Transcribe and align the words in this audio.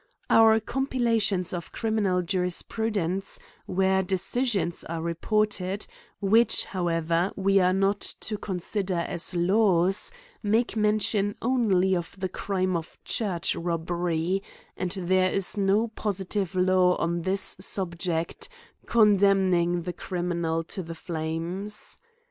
Our 0.31 0.59
compilations 0.59 1.53
of 1.53 1.71
criminal 1.71 2.23
jurisprudence, 2.23 3.37
where 3.67 4.01
decisions 4.01 4.83
are 4.85 4.99
reported, 4.99 5.85
which, 6.19 6.65
however 6.65 7.31
we 7.35 7.59
are 7.59 7.71
not 7.71 7.99
to 8.21 8.39
consider 8.39 8.95
as 8.95 9.35
lawsy 9.35 10.11
make 10.41 10.75
mention 10.75 11.35
only 11.39 11.95
of 11.95 12.19
the 12.19 12.29
crime 12.29 12.75
of 12.75 12.97
church 13.05 13.55
robbery: 13.55 14.41
and 14.75 14.89
there 14.93 15.31
is 15.31 15.55
no 15.55 15.89
positive 15.89 16.55
law 16.55 16.95
on 16.95 17.21
this 17.21 17.55
subject 17.59 18.49
condemning 18.87 19.83
the 19.83 19.93
criminal 19.93 20.63
to 20.63 20.81
the 20.81 20.95
flames. 20.95 21.99